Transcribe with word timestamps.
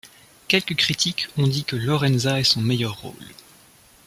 Quelues 0.47 0.75
critiques 0.77 1.27
ont 1.37 1.45
dit 1.45 1.63
que 1.63 1.75
Lorenza 1.75 2.39
est 2.39 2.43
son 2.43 2.59
meilleur 2.61 2.99
rôle. 3.01 3.27